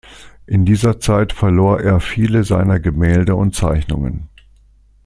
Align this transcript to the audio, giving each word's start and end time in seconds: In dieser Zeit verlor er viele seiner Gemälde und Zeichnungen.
In 0.47 0.65
dieser 0.65 0.99
Zeit 0.99 1.31
verlor 1.31 1.79
er 1.79 1.99
viele 1.99 2.43
seiner 2.43 2.79
Gemälde 2.79 3.35
und 3.35 3.53
Zeichnungen. 3.53 4.29